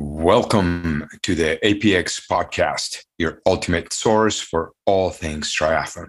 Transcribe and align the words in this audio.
Welcome 0.00 1.08
to 1.22 1.34
the 1.34 1.58
APX 1.64 2.24
podcast, 2.30 2.98
your 3.18 3.42
ultimate 3.44 3.92
source 3.92 4.38
for 4.38 4.70
all 4.86 5.10
things 5.10 5.52
triathlon. 5.52 6.06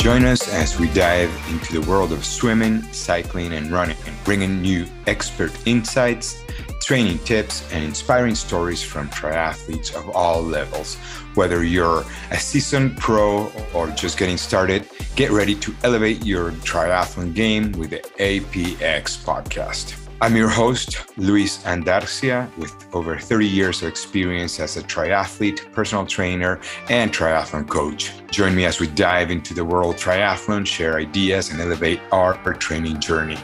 Join 0.00 0.24
us 0.24 0.52
as 0.52 0.76
we 0.80 0.88
dive 0.92 1.30
into 1.50 1.80
the 1.80 1.88
world 1.88 2.10
of 2.10 2.24
swimming, 2.24 2.82
cycling, 2.92 3.52
and 3.52 3.70
running, 3.70 3.96
bringing 4.24 4.64
you 4.64 4.86
expert 5.06 5.52
insights, 5.68 6.42
training 6.80 7.18
tips, 7.20 7.62
and 7.72 7.84
inspiring 7.84 8.34
stories 8.34 8.82
from 8.82 9.08
triathletes 9.10 9.94
of 9.94 10.08
all 10.10 10.42
levels. 10.42 10.96
Whether 11.34 11.64
you're 11.64 12.04
a 12.30 12.38
seasoned 12.38 12.96
pro 12.96 13.52
or 13.74 13.88
just 13.88 14.18
getting 14.18 14.36
started, 14.36 14.88
get 15.16 15.30
ready 15.30 15.54
to 15.56 15.74
elevate 15.82 16.24
your 16.24 16.52
triathlon 16.52 17.34
game 17.34 17.72
with 17.72 17.90
the 17.90 18.00
APX 18.18 19.18
podcast. 19.24 20.02
I'm 20.22 20.34
your 20.34 20.48
host, 20.48 21.04
Luis 21.18 21.62
Andarcia, 21.64 22.48
with 22.56 22.74
over 22.94 23.18
30 23.18 23.46
years 23.46 23.82
of 23.82 23.88
experience 23.88 24.58
as 24.58 24.78
a 24.78 24.82
triathlete, 24.82 25.70
personal 25.72 26.06
trainer, 26.06 26.58
and 26.88 27.12
triathlon 27.12 27.68
coach. 27.68 28.12
Join 28.30 28.54
me 28.56 28.64
as 28.64 28.80
we 28.80 28.86
dive 28.86 29.30
into 29.30 29.52
the 29.52 29.62
world 29.64 29.96
triathlon, 29.96 30.66
share 30.66 30.96
ideas, 30.96 31.50
and 31.50 31.60
elevate 31.60 32.00
our 32.12 32.34
training 32.54 32.98
journey. 32.98 33.36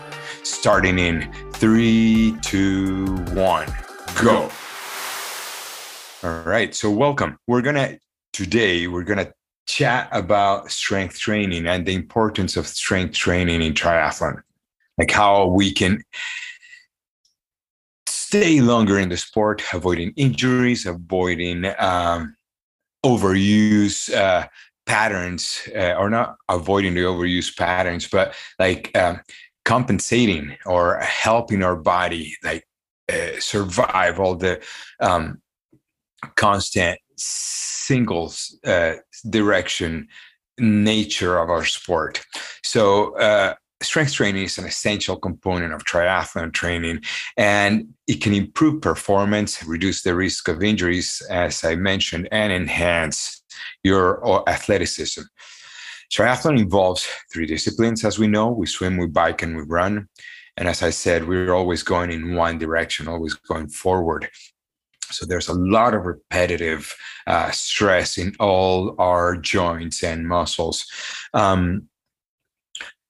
Starting 0.45 0.99
in 0.99 1.33
three, 1.53 2.37
two, 2.43 3.17
one, 3.33 3.73
go. 4.21 4.51
All 6.25 6.43
right. 6.43 6.75
So, 6.75 6.91
welcome. 6.91 7.39
We're 7.47 7.63
going 7.63 7.77
to, 7.77 7.99
today, 8.33 8.89
we're 8.89 9.05
going 9.05 9.25
to 9.25 9.33
chat 9.67 10.09
about 10.11 10.71
strength 10.71 11.19
training 11.19 11.67
and 11.67 11.87
the 11.87 11.95
importance 11.95 12.57
of 12.57 12.67
strength 12.67 13.15
training 13.15 13.63
in 13.63 13.73
triathlon, 13.73 14.43
like 14.99 15.13
how 15.13 15.47
we 15.47 15.73
can 15.73 16.03
stay 18.09 18.61
longer 18.61 18.99
in 18.99 19.11
the 19.11 19.17
sport, 19.17 19.63
avoiding 19.73 20.13
injuries, 20.17 20.87
avoiding 20.87 21.67
um, 21.79 22.35
overuse 23.07 24.13
uh, 24.13 24.47
patterns, 24.87 25.69
uh, 25.77 25.95
or 25.99 26.11
not 26.11 26.35
avoiding 26.49 26.95
the 26.95 27.03
overuse 27.03 27.57
patterns, 27.57 28.09
but 28.09 28.35
like 28.59 28.91
um, 28.97 29.21
compensating 29.65 30.57
or 30.67 30.99
helping 31.01 31.63
our 31.63 31.77
body 31.77 32.37
like 32.43 32.67
uh, 33.13 33.39
survive 33.39 34.19
all 34.19 34.35
the 34.35 34.61
um, 35.01 35.41
constant 36.37 36.99
singles 37.17 38.59
uh, 38.65 38.95
direction 39.29 40.09
nature 40.59 41.39
of 41.39 41.51
our 41.51 41.65
sport. 41.65 42.25
So 42.63 43.17
uh, 43.17 43.55
strength 43.83 44.13
training 44.13 44.45
is 44.45 44.59
an 44.59 44.65
essential 44.65 45.17
component 45.17 45.73
of 45.73 45.85
triathlon 45.85 46.53
training 46.53 47.03
and 47.37 47.89
it 48.07 48.21
can 48.21 48.33
improve 48.33 48.81
performance 48.81 49.63
reduce 49.65 50.03
the 50.03 50.15
risk 50.15 50.49
of 50.49 50.63
injuries 50.63 51.23
as 51.31 51.65
i 51.65 51.75
mentioned 51.75 52.29
and 52.31 52.53
enhance 52.53 53.43
your 53.83 54.25
uh, 54.27 54.43
athleticism 54.47 55.23
triathlon 56.13 56.59
involves 56.59 57.07
three 57.33 57.47
disciplines 57.47 58.05
as 58.05 58.19
we 58.19 58.27
know. 58.27 58.51
We 58.51 58.67
swim 58.67 58.97
we 58.97 59.07
bike 59.07 59.43
and 59.43 59.57
we 59.57 59.63
run. 59.63 60.09
And 60.57 60.69
as 60.69 60.83
i 60.83 60.91
said 60.91 61.27
we're 61.27 61.55
always 61.55 61.83
going 61.83 62.11
in 62.11 62.35
one 62.35 62.59
direction 62.59 63.09
always 63.09 63.35
going 63.35 63.69
forward. 63.69 64.29
So 65.11 65.27
there's 65.27 65.49
a 65.49 65.55
lot 65.55 65.95
of 65.95 66.07
repetitive 66.07 66.95
uh, 67.27 67.51
stress 67.51 68.19
in 68.19 68.35
all 68.41 68.95
our 68.99 69.37
joints 69.37 70.03
and 70.03 70.29
muscles. 70.29 70.87
Um, 71.35 71.89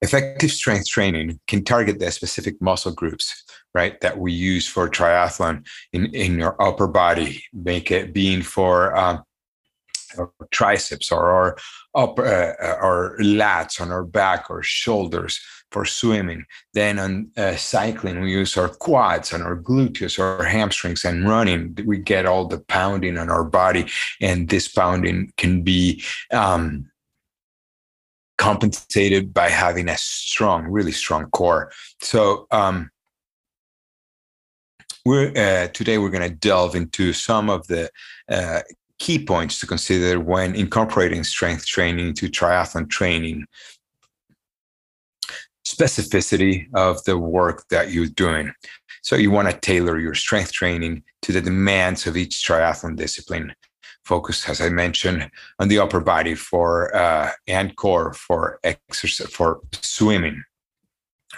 Effective 0.02 0.50
strength 0.50 0.88
training 0.88 1.38
can 1.46 1.62
target 1.62 2.00
the 2.00 2.10
specific 2.10 2.60
muscle 2.60 2.90
groups, 2.90 3.44
right, 3.72 4.00
that 4.00 4.18
we 4.18 4.32
use 4.32 4.66
for 4.66 4.90
triathlon 4.90 5.64
in, 5.92 6.06
in 6.06 6.40
your 6.40 6.60
upper 6.60 6.88
body, 6.88 7.44
make 7.52 7.92
it 7.92 8.12
being 8.12 8.42
for 8.42 8.96
um, 8.96 9.22
our 10.18 10.32
triceps 10.50 11.10
or 11.12 11.30
our 11.30 11.56
upper 11.94 12.24
uh, 12.24 12.76
our 12.82 13.16
lats 13.18 13.80
on 13.80 13.90
our 13.90 14.04
back 14.04 14.50
or 14.50 14.62
shoulders 14.62 15.40
for 15.70 15.84
swimming. 15.84 16.44
Then 16.74 16.98
on 16.98 17.30
uh, 17.36 17.56
cycling, 17.56 18.20
we 18.20 18.32
use 18.32 18.56
our 18.56 18.68
quads 18.68 19.32
and 19.32 19.42
our 19.42 19.56
gluteus 19.56 20.18
or 20.18 20.24
our 20.24 20.44
hamstrings. 20.44 21.04
And 21.04 21.28
running, 21.28 21.76
we 21.86 21.98
get 21.98 22.26
all 22.26 22.46
the 22.46 22.60
pounding 22.60 23.18
on 23.18 23.30
our 23.30 23.44
body, 23.44 23.86
and 24.20 24.48
this 24.48 24.68
pounding 24.68 25.32
can 25.36 25.62
be 25.62 26.02
um, 26.30 26.90
compensated 28.38 29.32
by 29.32 29.48
having 29.48 29.88
a 29.88 29.96
strong, 29.96 30.64
really 30.64 30.92
strong 30.92 31.30
core. 31.30 31.72
So 32.00 32.46
um, 32.50 32.90
we're 35.04 35.32
uh, 35.36 35.68
today 35.68 35.98
we're 35.98 36.10
going 36.10 36.28
to 36.28 36.36
delve 36.36 36.76
into 36.76 37.12
some 37.12 37.50
of 37.50 37.66
the 37.66 37.90
uh, 38.28 38.60
key 39.02 39.24
points 39.24 39.58
to 39.58 39.66
consider 39.66 40.20
when 40.20 40.54
incorporating 40.54 41.24
strength 41.24 41.66
training 41.66 42.14
to 42.14 42.28
triathlon 42.28 42.88
training. 42.88 43.44
Specificity 45.66 46.66
of 46.74 47.02
the 47.04 47.18
work 47.18 47.64
that 47.70 47.90
you're 47.90 48.06
doing. 48.06 48.52
So 49.02 49.16
you 49.16 49.32
want 49.32 49.50
to 49.50 49.58
tailor 49.58 49.98
your 49.98 50.14
strength 50.14 50.52
training 50.52 51.02
to 51.22 51.32
the 51.32 51.40
demands 51.40 52.06
of 52.06 52.16
each 52.16 52.46
triathlon 52.46 52.96
discipline 52.96 53.52
Focus, 54.04 54.48
as 54.48 54.60
I 54.60 54.68
mentioned, 54.68 55.30
on 55.60 55.68
the 55.68 55.78
upper 55.78 56.00
body 56.00 56.34
for 56.34 56.94
uh, 56.94 57.30
and 57.46 57.76
core 57.76 58.12
for 58.12 58.58
exercise 58.64 59.28
for 59.28 59.60
swimming. 59.80 60.42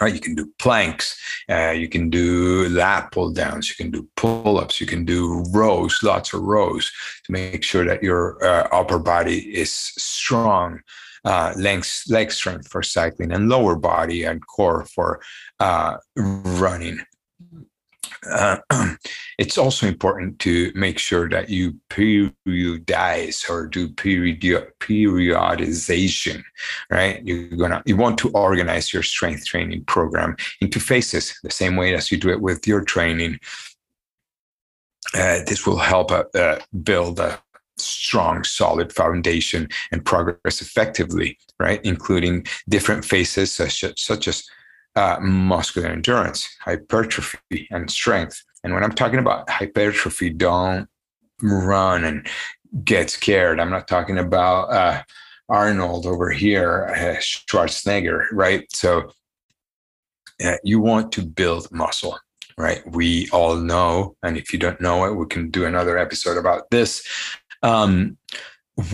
Right, 0.01 0.13
you 0.13 0.21
can 0.21 0.35
do 0.35 0.53
planks, 0.59 1.17
uh, 1.49 1.71
you 1.71 1.89
can 1.89 2.11
do 2.11 2.69
lat 2.69 3.13
pull 3.13 3.33
downs, 3.33 3.71
you 3.71 3.77
can 3.77 3.93
do 3.93 4.09
pull 4.17 4.59
ups, 4.59 4.81
you 4.81 4.89
can 4.89 5.05
do 5.05 5.45
rows, 5.53 6.03
lots 6.03 6.35
of 6.35 6.43
rows 6.43 6.91
to 7.25 7.33
make 7.33 7.63
sure 7.63 7.85
that 7.85 8.03
your 8.03 8.45
uh, 8.45 8.69
upper 8.73 8.99
body 8.99 9.39
is 9.55 9.73
strong. 9.73 10.81
Uh, 11.27 11.55
length, 11.57 12.03
leg 12.11 12.31
strength 12.31 12.69
for 12.69 12.83
cycling, 12.83 13.33
and 13.33 13.49
lower 13.49 13.77
body 13.77 14.25
and 14.25 14.47
core 14.47 14.85
for 14.85 15.23
uh, 15.59 15.97
running 16.17 17.01
uh, 18.31 18.59
it's 19.39 19.59
also 19.59 19.87
important 19.87 20.39
to 20.41 20.73
make 20.75 20.99
sure 20.99 21.29
that 21.29 21.49
you 21.49 21.79
periodize 21.91 23.49
or 23.49 23.67
do 23.67 23.89
period 23.89 24.41
periodization 24.81 26.43
right? 26.91 27.25
You're 27.25 27.49
gonna 27.49 27.83
you 27.87 27.97
want 27.97 28.19
to 28.19 28.31
organize 28.31 28.93
your 28.93 29.03
strength 29.03 29.47
training 29.47 29.85
program 29.85 30.37
into 30.61 30.81
phases 30.81 31.39
the 31.43 31.51
same 31.51 31.77
way 31.77 31.95
as 31.95 32.11
you 32.11 32.19
do 32.19 32.31
it 32.31 32.41
with 32.41 32.67
your 32.67 32.83
training. 32.83 33.39
Uh, 35.15 35.41
this 35.47 35.67
will 35.67 35.79
help 35.79 36.11
uh, 36.11 36.25
uh 36.35 36.59
build 36.83 37.21
a 37.21 37.41
strong 37.77 38.45
solid 38.45 38.93
foundation 38.93 39.69
and 39.91 40.05
progress 40.05 40.63
effectively 40.63 41.37
right? 41.61 41.81
Including 41.85 42.47
different 42.69 43.05
phases 43.05 43.53
such, 43.53 43.85
such 44.01 44.29
as 44.29 44.45
uh, 44.97 45.19
muscular 45.21 45.89
endurance, 45.89 46.49
hypertrophy, 46.61 47.67
and 47.71 47.91
strength. 47.91 48.43
And 48.63 48.75
when 48.75 48.85
I'm 48.85 48.95
talking 48.95 49.19
about 49.19 49.49
hypertrophy, 49.51 50.31
don't 50.31 50.89
run 51.43 52.05
and 52.05 52.27
get 52.85 53.11
scared. 53.11 53.61
I'm 53.61 53.71
not 53.71 53.89
talking 53.89 54.19
about 54.19 54.73
uh, 54.73 55.03
Arnold 55.49 56.07
over 56.07 56.31
here, 56.31 56.87
uh, 56.95 57.21
Schwarzenegger, 57.21 58.27
right? 58.33 58.65
So 58.73 59.11
uh, 60.45 60.57
you 60.65 60.81
want 60.81 61.13
to 61.13 61.23
build 61.23 61.71
muscle, 61.71 62.19
right? 62.57 62.83
We 62.91 63.29
all 63.31 63.57
know, 63.57 64.17
and 64.23 64.37
if 64.37 64.53
you 64.53 64.59
don't 64.59 64.81
know 64.81 65.05
it, 65.05 65.15
we 65.15 65.27
can 65.27 65.51
do 65.51 65.65
another 65.65 65.99
episode 65.99 66.39
about 66.39 66.71
this. 66.71 67.07
Um, 67.63 68.17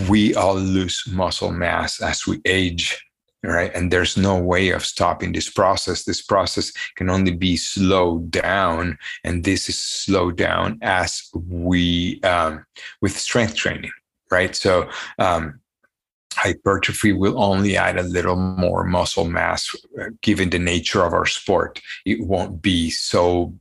we 0.09 0.35
all 0.35 0.55
lose 0.55 1.03
muscle 1.11 1.51
mass 1.51 2.01
as 2.01 2.27
we 2.27 2.39
age 2.45 2.99
right? 3.43 3.71
And 3.73 3.91
there's 3.91 4.17
no 4.17 4.39
way 4.39 4.69
of 4.69 4.85
stopping 4.85 5.31
this 5.31 5.49
process. 5.49 6.03
This 6.03 6.21
process 6.21 6.71
can 6.95 7.09
only 7.09 7.31
be 7.31 7.57
slowed 7.57 8.31
down 8.31 8.97
and 9.23 9.43
this 9.43 9.69
is 9.69 9.77
slowed 9.77 10.37
down 10.37 10.77
as 10.81 11.29
we 11.33 12.21
um, 12.21 12.65
with 13.01 13.17
strength 13.17 13.55
training 13.55 13.91
right? 14.31 14.55
So 14.55 14.89
um, 15.19 15.59
hypertrophy 16.33 17.11
will 17.11 17.41
only 17.41 17.77
add 17.77 17.97
a 17.97 18.03
little 18.03 18.37
more 18.37 18.83
muscle 18.85 19.25
mass 19.25 19.69
uh, 20.01 20.05
given 20.21 20.49
the 20.49 20.59
nature 20.59 21.03
of 21.03 21.13
our 21.13 21.25
sport. 21.25 21.79
It 22.05 22.25
won't 22.25 22.61
be 22.61 22.89
so 22.89 23.53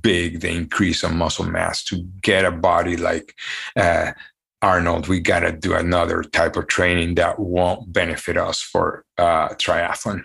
big 0.00 0.40
the 0.40 0.50
increase 0.50 1.02
of 1.02 1.14
muscle 1.14 1.46
mass 1.46 1.82
to 1.84 2.06
get 2.20 2.44
a 2.44 2.52
body 2.52 2.96
like 2.96 3.34
uh, 3.74 4.12
Arnold, 4.60 5.06
we 5.06 5.20
got 5.20 5.40
to 5.40 5.52
do 5.52 5.74
another 5.74 6.22
type 6.22 6.56
of 6.56 6.66
training 6.66 7.14
that 7.14 7.38
won't 7.38 7.92
benefit 7.92 8.36
us 8.36 8.60
for 8.60 9.04
uh, 9.16 9.50
triathlon. 9.50 10.24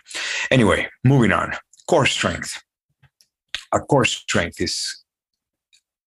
Anyway, 0.50 0.88
moving 1.04 1.32
on. 1.32 1.54
Core 1.88 2.06
strength. 2.06 2.62
Our 3.72 3.86
core 3.86 4.06
strength 4.06 4.60
is 4.60 5.04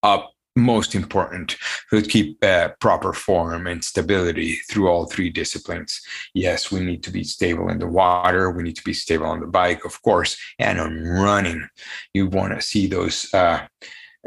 up 0.03 0.31
most 0.57 0.95
important 0.95 1.55
to 1.91 2.01
keep 2.01 2.43
uh, 2.43 2.69
proper 2.79 3.13
form 3.13 3.67
and 3.67 3.83
stability 3.83 4.55
through 4.69 4.87
all 4.89 5.05
three 5.05 5.29
disciplines. 5.29 6.01
Yes, 6.33 6.71
we 6.71 6.79
need 6.81 7.03
to 7.03 7.11
be 7.11 7.23
stable 7.23 7.69
in 7.69 7.79
the 7.79 7.87
water. 7.87 8.51
We 8.51 8.63
need 8.63 8.75
to 8.75 8.83
be 8.83 8.93
stable 8.93 9.27
on 9.27 9.39
the 9.39 9.47
bike, 9.47 9.85
of 9.85 10.01
course, 10.01 10.35
and 10.59 10.79
on 10.79 11.03
running. 11.03 11.67
You 12.13 12.27
want 12.27 12.53
to 12.53 12.61
see 12.61 12.87
those 12.87 13.31
uh, 13.33 13.67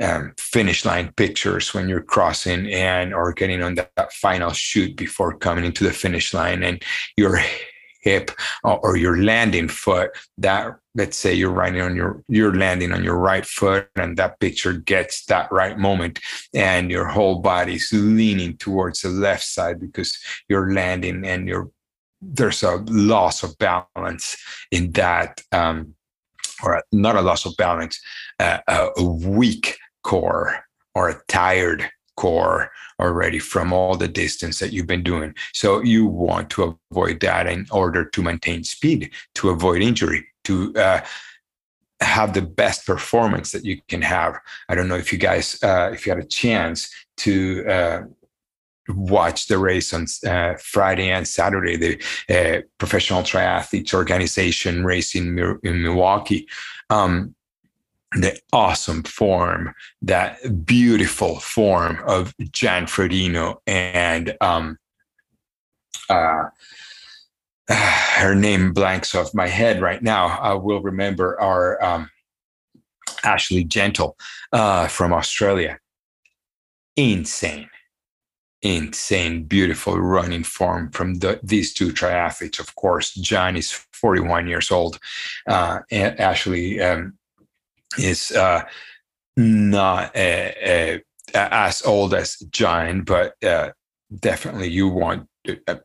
um, 0.00 0.32
finish 0.38 0.84
line 0.84 1.12
pictures 1.16 1.74
when 1.74 1.88
you're 1.88 2.02
crossing 2.02 2.72
and 2.72 3.12
or 3.12 3.32
getting 3.32 3.62
on 3.62 3.74
that, 3.76 3.90
that 3.96 4.12
final 4.12 4.52
chute 4.52 4.96
before 4.96 5.36
coming 5.36 5.64
into 5.64 5.84
the 5.84 5.92
finish 5.92 6.32
line, 6.32 6.62
and 6.62 6.82
your 7.16 7.40
hip 8.02 8.30
or 8.64 8.96
your 8.96 9.22
landing 9.22 9.68
foot 9.68 10.10
that 10.38 10.74
let's 10.94 11.16
say 11.16 11.34
you're 11.34 11.50
riding 11.50 11.80
on 11.82 11.94
your 11.94 12.22
you're 12.28 12.54
landing 12.54 12.92
on 12.92 13.04
your 13.04 13.16
right 13.16 13.44
foot 13.46 13.88
and 13.96 14.16
that 14.16 14.40
picture 14.40 14.72
gets 14.72 15.26
that 15.26 15.50
right 15.52 15.78
moment 15.78 16.18
and 16.54 16.90
your 16.90 17.06
whole 17.06 17.40
body's 17.40 17.90
leaning 17.92 18.56
towards 18.56 19.02
the 19.02 19.08
left 19.08 19.44
side 19.44 19.78
because 19.78 20.18
you're 20.48 20.72
landing 20.72 21.24
and 21.26 21.46
you're 21.46 21.70
there's 22.22 22.62
a 22.62 22.76
loss 22.88 23.42
of 23.42 23.56
balance 23.58 24.36
in 24.70 24.90
that 24.92 25.40
um, 25.52 25.94
or 26.62 26.82
not 26.92 27.16
a 27.16 27.22
loss 27.22 27.46
of 27.46 27.56
balance 27.56 28.00
uh, 28.38 28.58
a 28.68 29.04
weak 29.04 29.76
core 30.02 30.64
or 30.94 31.08
a 31.08 31.20
tired 31.28 31.90
core 32.16 32.70
already 33.00 33.38
from 33.38 33.72
all 33.72 33.96
the 33.96 34.08
distance 34.08 34.58
that 34.58 34.72
you've 34.72 34.86
been 34.86 35.02
doing. 35.02 35.34
So 35.54 35.80
you 35.82 36.04
want 36.06 36.50
to 36.50 36.78
avoid 36.92 37.20
that 37.20 37.46
in 37.46 37.66
order 37.70 38.04
to 38.04 38.22
maintain 38.22 38.62
speed, 38.64 39.10
to 39.36 39.50
avoid 39.50 39.80
injury, 39.80 40.26
to 40.44 40.74
uh, 40.76 41.00
have 42.00 42.34
the 42.34 42.42
best 42.42 42.86
performance 42.86 43.52
that 43.52 43.64
you 43.64 43.80
can 43.88 44.02
have. 44.02 44.38
I 44.68 44.74
don't 44.74 44.88
know 44.88 44.96
if 44.96 45.12
you 45.12 45.18
guys, 45.18 45.62
uh, 45.62 45.90
if 45.92 46.06
you 46.06 46.12
had 46.12 46.22
a 46.22 46.26
chance 46.26 46.90
to 47.18 47.66
uh, 47.66 48.02
watch 48.88 49.46
the 49.46 49.58
race 49.58 49.94
on 49.94 50.06
uh, 50.26 50.54
Friday 50.58 51.10
and 51.10 51.26
Saturday, 51.26 51.76
the 51.76 52.02
uh, 52.28 52.62
Professional 52.78 53.22
Triathletes 53.22 53.94
Organization 53.94 54.84
race 54.84 55.14
in, 55.14 55.38
in 55.62 55.82
Milwaukee. 55.82 56.48
Um, 56.90 57.34
the 58.12 58.38
awesome 58.52 59.02
form, 59.04 59.74
that 60.02 60.64
beautiful 60.66 61.38
form 61.38 62.02
of 62.06 62.34
Jan 62.50 62.86
Frodeno 62.86 63.58
and 63.66 64.36
um, 64.40 64.78
uh, 66.08 66.44
her 67.68 68.34
name 68.34 68.72
blanks 68.72 69.14
off 69.14 69.34
my 69.34 69.46
head 69.46 69.80
right 69.80 70.02
now. 70.02 70.26
I 70.26 70.54
will 70.54 70.82
remember 70.82 71.40
our 71.40 71.82
um, 71.82 72.10
Ashley 73.22 73.64
Gentle 73.64 74.16
uh, 74.52 74.88
from 74.88 75.12
Australia. 75.12 75.78
Insane, 76.96 77.70
insane, 78.62 79.44
beautiful 79.44 79.98
running 79.98 80.42
form 80.42 80.90
from 80.90 81.14
the, 81.20 81.38
these 81.44 81.72
two 81.72 81.92
triathletes. 81.92 82.58
Of 82.58 82.74
course, 82.74 83.14
Jan 83.14 83.56
is 83.56 83.70
41 83.70 84.48
years 84.48 84.72
old. 84.72 84.98
Uh, 85.46 85.80
Ashley 85.92 86.80
um, 86.80 87.16
is 87.98 88.32
uh, 88.32 88.62
not 89.36 90.14
uh, 90.16 90.50
uh, 90.64 90.98
as 91.34 91.82
old 91.82 92.14
as 92.14 92.36
Jan, 92.50 93.02
but 93.02 93.34
uh, 93.44 93.70
definitely 94.18 94.68
you 94.68 94.88
want 94.88 95.28
uh, 95.66 95.76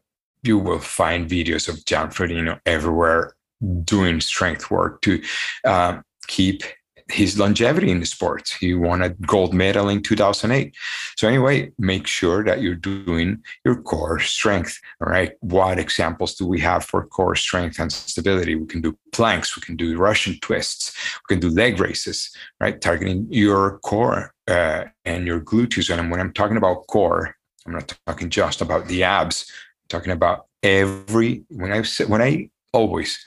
you 0.44 0.58
will 0.60 0.80
find 0.80 1.30
videos 1.30 1.68
of 1.68 1.84
Jan 1.86 2.10
Frodeno 2.10 2.60
everywhere 2.66 3.36
doing 3.84 4.22
strength 4.22 4.70
work 4.70 5.02
to 5.02 5.22
um, 5.66 6.04
keep 6.28 6.64
his 7.10 7.38
longevity 7.38 7.92
in 7.92 8.00
the 8.00 8.06
sports. 8.06 8.54
He 8.54 8.74
won 8.74 9.02
a 9.04 9.10
gold 9.10 9.54
medal 9.54 9.90
in 9.90 10.02
2008. 10.02 10.76
So 11.16 11.28
anyway, 11.28 11.72
make 11.78 12.08
sure 12.08 12.44
that 12.44 12.62
you're 12.62 12.76
doing 12.76 13.44
your 13.64 13.82
core 13.82 14.20
strength. 14.20 14.80
All 15.02 15.12
right. 15.12 15.34
What 15.42 15.78
examples 15.78 16.34
do 16.36 16.48
we 16.48 16.60
have 16.62 16.84
for 16.84 17.06
core 17.06 17.36
strength 17.36 17.80
and 17.80 17.92
stability? 17.92 18.56
We 18.56 18.66
can 18.66 18.82
do 18.82 18.98
planks. 19.12 19.56
We 19.56 19.62
can 19.62 19.76
do 19.76 19.98
Russian 19.98 20.40
twists. 20.42 20.96
We 21.30 21.36
can 21.36 21.48
do 21.48 21.54
leg 21.56 21.80
raises, 21.80 22.32
right? 22.60 22.82
Targeting 22.82 23.28
your 23.30 23.80
core 23.80 24.34
uh, 24.48 24.86
and 25.06 25.28
your 25.28 25.42
gluteus. 25.42 25.96
And 25.96 26.10
when 26.10 26.20
I'm 26.20 26.34
talking 26.34 26.58
about 26.58 26.88
core, 26.88 27.36
I'm 27.68 27.74
not 27.74 27.96
talking 28.08 28.30
just 28.30 28.62
about 28.62 28.88
the 28.88 29.04
abs. 29.04 29.46
I'm 29.52 29.88
talking 29.90 30.12
about 30.12 30.48
every, 30.64 31.44
when 31.50 31.72
I 31.72 31.84
when 32.08 32.22
I 32.22 32.50
always, 32.74 33.24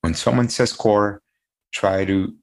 when 0.00 0.14
someone 0.14 0.48
says 0.48 0.72
core, 0.72 1.22
try 1.72 2.04
to 2.06 2.34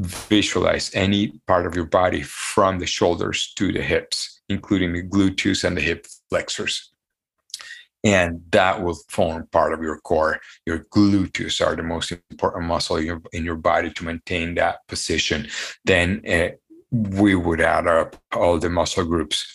visualize 0.00 0.90
any 0.94 1.32
part 1.46 1.66
of 1.66 1.74
your 1.74 1.84
body 1.84 2.22
from 2.22 2.78
the 2.78 2.86
shoulders 2.86 3.52
to 3.56 3.72
the 3.72 3.82
hips, 3.82 4.40
including 4.48 4.92
the 4.92 5.02
gluteus 5.02 5.62
and 5.64 5.76
the 5.76 5.80
hip 5.80 6.06
flexors. 6.30 6.90
And 8.02 8.40
that 8.52 8.82
will 8.82 8.98
form 9.08 9.46
part 9.52 9.74
of 9.74 9.82
your 9.82 9.98
core. 9.98 10.40
Your 10.64 10.86
gluteus 10.90 11.64
are 11.64 11.76
the 11.76 11.82
most 11.82 12.12
important 12.30 12.64
muscle 12.64 12.96
in 12.96 13.04
your, 13.04 13.22
in 13.32 13.44
your 13.44 13.56
body 13.56 13.90
to 13.90 14.04
maintain 14.04 14.54
that 14.54 14.78
position. 14.88 15.48
Then 15.84 16.22
uh, 16.26 16.48
we 16.90 17.34
would 17.34 17.60
add 17.60 17.86
up 17.86 18.16
all 18.32 18.58
the 18.58 18.70
muscle 18.70 19.04
groups. 19.04 19.46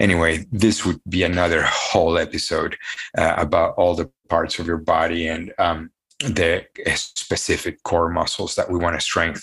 Anyway, 0.00 0.44
this 0.50 0.84
would 0.84 1.00
be 1.08 1.22
another 1.22 1.62
whole 1.62 2.18
episode 2.18 2.76
uh, 3.16 3.34
about 3.38 3.74
all 3.76 3.94
the 3.94 4.10
parts 4.28 4.58
of 4.58 4.66
your 4.66 4.78
body 4.78 5.28
and 5.28 5.52
um, 5.58 5.90
the 6.20 6.64
specific 6.94 7.82
core 7.82 8.08
muscles 8.08 8.54
that 8.54 8.70
we 8.70 8.78
want 8.78 8.94
to 8.94 9.00
strengthen. 9.00 9.42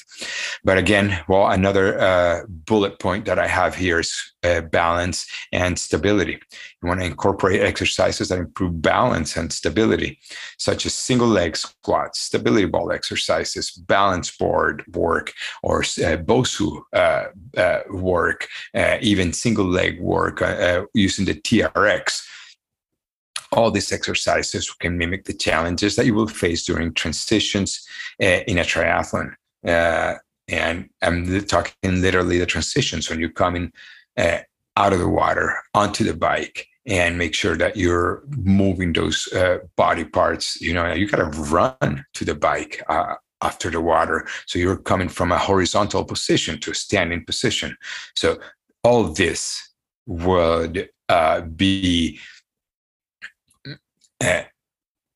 But 0.64 0.78
again, 0.78 1.24
well, 1.28 1.48
another 1.48 2.00
uh, 2.00 2.42
bullet 2.48 2.98
point 3.00 3.26
that 3.26 3.38
I 3.38 3.48
have 3.48 3.76
here 3.76 4.00
is 4.00 4.14
uh, 4.44 4.62
balance 4.62 5.28
and 5.52 5.78
stability. 5.78 6.40
You 6.82 6.88
want 6.88 7.02
to 7.02 7.06
incorporate 7.06 7.62
exercises 7.62 8.30
that 8.30 8.40
improve 8.40 8.82
balance 8.82 9.36
and 9.36 9.52
stability, 9.52 10.20
such 10.58 10.86
as 10.86 10.94
single 10.94 11.28
leg 11.28 11.58
squats, 11.58 12.22
stability 12.22 12.66
ball 12.66 12.92
exercises, 12.92 13.72
balance 13.72 14.36
board 14.36 14.84
work, 14.94 15.34
or 15.64 15.82
uh, 15.82 16.18
BOSU 16.18 16.82
uh, 16.94 17.26
uh, 17.58 17.80
work, 17.92 18.48
uh, 18.74 18.98
even 19.02 19.34
single 19.34 19.66
leg 19.66 20.00
work 20.00 20.42
using 20.94 21.26
the 21.26 21.36
TRX 21.36 22.24
all 23.52 23.72
these 23.72 23.92
exercises 23.92 24.72
can 24.72 24.98
mimic 24.98 25.26
the 25.26 25.34
challenges 25.34 25.96
that 25.96 26.06
you 26.06 26.14
will 26.14 26.28
face 26.28 26.66
during 26.66 26.94
transitions 26.94 27.86
uh, 28.22 28.42
in 28.48 28.58
a 28.58 28.64
triathlon. 28.64 29.34
Uh, 29.66 30.16
and 30.48 30.90
I'm 31.02 31.46
talking 31.46 32.02
literally 32.02 32.40
the 32.40 32.46
transitions 32.46 33.10
when 33.10 33.20
you're 33.20 33.30
coming 33.30 33.72
uh, 34.18 34.40
out 34.78 34.94
of 34.94 35.00
the 35.00 35.10
water 35.10 35.56
onto 35.74 36.04
the 36.04 36.14
bike 36.14 36.68
and 36.88 37.18
make 37.18 37.36
sure 37.36 37.56
that 37.58 37.78
you're 37.78 38.24
moving 38.30 38.92
those 38.94 39.30
body 39.76 40.04
parts. 40.04 40.60
You 40.60 40.74
know, 40.74 40.92
you 40.94 41.08
got 41.08 41.18
to 41.18 41.40
run 41.42 42.06
to 42.14 42.26
the 42.26 42.34
bike 42.36 42.84
uh, 42.90 43.16
after 43.42 43.70
the 43.70 43.82
water. 43.82 44.28
So 44.46 44.60
you're 44.60 44.78
coming 44.78 45.10
from 45.10 45.32
a 45.32 45.38
horizontal 45.38 46.06
position 46.06 46.60
to 46.62 46.72
a 46.72 46.76
standing 46.76 47.26
position. 47.26 47.78
So 48.16 48.40
all 48.84 49.04
this 49.04 49.70
would 50.08 50.90
uh, 51.10 51.42
be 51.42 52.20
uh, 54.22 54.44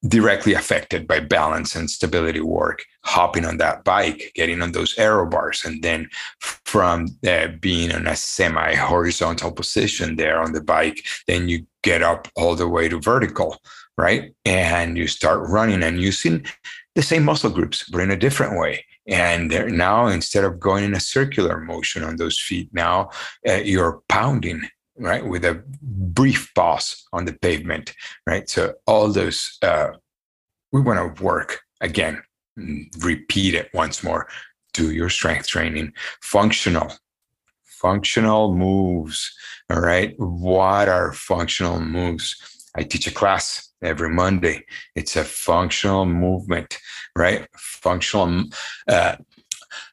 directly 0.07 0.53
affected 0.53 1.07
by 1.07 1.19
balance 1.19 1.75
and 1.75 1.89
stability 1.89 2.41
work 2.41 2.83
hopping 3.03 3.43
on 3.43 3.57
that 3.57 3.83
bike 3.83 4.31
getting 4.35 4.61
on 4.61 4.71
those 4.71 4.95
aero 4.99 5.27
bars 5.27 5.63
and 5.65 5.81
then 5.81 6.07
from 6.39 7.07
uh, 7.27 7.47
being 7.59 7.89
in 7.89 8.05
a 8.05 8.15
semi 8.15 8.75
horizontal 8.75 9.51
position 9.51 10.15
there 10.15 10.39
on 10.39 10.53
the 10.53 10.61
bike 10.61 11.03
then 11.27 11.49
you 11.49 11.65
get 11.81 12.03
up 12.03 12.27
all 12.35 12.55
the 12.55 12.67
way 12.67 12.87
to 12.87 12.99
vertical 12.99 13.57
right? 13.97 14.33
And 14.43 14.97
you 14.97 15.07
start 15.07 15.47
running 15.49 15.83
and 15.83 16.01
using 16.01 16.45
the 16.95 17.01
same 17.01 17.23
muscle 17.23 17.49
groups 17.49 17.87
but 17.89 18.01
in 18.01 18.11
a 18.11 18.17
different 18.17 18.59
way. 18.59 18.85
And 19.07 19.49
now 19.77 20.07
instead 20.07 20.43
of 20.43 20.59
going 20.59 20.83
in 20.83 20.95
a 20.95 20.99
circular 20.99 21.59
motion 21.59 22.03
on 22.03 22.17
those 22.17 22.39
feet 22.39 22.69
now 22.73 23.09
uh, 23.47 23.61
you're 23.63 24.01
pounding 24.09 24.67
right 24.97 25.25
with 25.25 25.43
a 25.43 25.61
brief 25.81 26.51
pause 26.55 27.05
on 27.11 27.25
the 27.25 27.33
pavement 27.33 27.93
right? 28.25 28.49
So 28.49 28.73
all 28.87 29.11
those 29.11 29.57
uh, 29.61 29.89
we 30.71 30.81
want 30.81 31.17
to 31.17 31.23
work 31.23 31.61
again 31.81 32.21
repeat 32.99 33.53
it 33.53 33.69
once 33.73 34.03
more. 34.03 34.27
Do 34.73 34.91
your 34.91 35.09
strength 35.09 35.47
training. 35.47 35.93
Functional 36.21 36.91
functional 37.63 38.55
moves 38.55 39.35
all 39.69 39.81
right? 39.81 40.13
What 40.17 40.87
are 40.87 41.11
functional 41.13 41.79
moves? 41.79 42.35
I 42.75 42.83
teach 42.83 43.07
a 43.07 43.11
class 43.11 43.71
every 43.81 44.09
monday. 44.09 44.65
It's 44.95 45.15
a 45.15 45.23
functional 45.23 46.05
movement 46.05 46.77
right? 47.15 47.47
Functional 47.55 48.45
uh, 48.87 49.15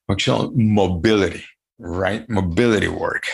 functional 0.06 0.52
mobility 0.54 1.44
right? 1.78 2.28
Mobility 2.28 2.88
work 2.88 3.26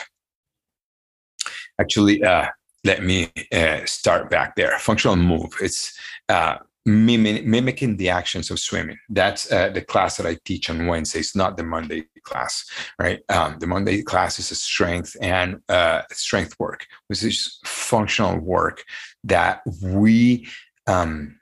actually 1.80 2.22
uh, 2.22 2.46
let 2.84 3.02
me 3.02 3.30
uh, 3.52 3.80
start 3.84 4.30
back 4.30 4.56
there 4.56 4.78
functional 4.78 5.16
move 5.16 5.54
it's 5.60 5.98
uh, 6.28 6.56
mimic, 6.88 7.44
mimicking 7.44 7.96
the 7.96 8.08
actions 8.08 8.50
of 8.50 8.58
swimming. 8.58 8.98
That's 9.10 9.52
uh, 9.52 9.68
the 9.68 9.82
class 9.82 10.16
that 10.16 10.26
I 10.26 10.38
teach 10.44 10.70
on 10.70 10.86
Wednesdays, 10.86 11.36
not 11.36 11.56
the 11.56 11.62
Monday 11.62 12.04
class, 12.22 12.68
right? 12.98 13.20
Um, 13.28 13.58
the 13.60 13.66
Monday 13.66 14.02
class 14.02 14.38
is 14.38 14.50
a 14.50 14.54
strength 14.54 15.14
and 15.20 15.60
uh, 15.68 16.02
strength 16.10 16.58
work, 16.58 16.86
which 17.08 17.22
is 17.22 17.58
functional 17.64 18.38
work 18.38 18.82
that 19.24 19.60
we 19.82 20.48
um, 20.86 21.38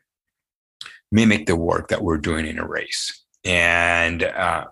mimic 1.12 1.46
the 1.46 1.56
work 1.56 1.88
that 1.88 2.02
we're 2.02 2.18
doing 2.18 2.46
in 2.46 2.58
a 2.58 2.66
race. 2.66 3.24
And 3.44 4.24
uh, 4.24 4.66